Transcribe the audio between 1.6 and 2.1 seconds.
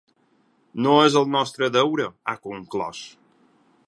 deure,